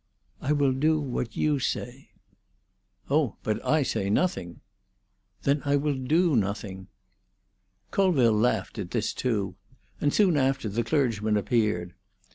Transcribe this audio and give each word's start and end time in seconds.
"I 0.41 0.51
will 0.51 0.71
do 0.71 0.99
what 0.99 1.37
you 1.37 1.59
say." 1.59 2.09
"Oh, 3.07 3.35
but 3.43 3.63
I 3.63 3.83
say 3.83 4.09
nothing." 4.09 4.61
"Then 5.43 5.61
I 5.63 5.75
will 5.75 5.93
do 5.95 6.35
nothing." 6.35 6.87
Colville 7.91 8.33
laughed 8.33 8.79
at 8.79 8.89
this 8.89 9.13
too, 9.13 9.57
and 9.99 10.11
soon 10.11 10.37
after 10.37 10.69
the 10.69 10.83
clergyman 10.83 11.37
appeared. 11.37 11.93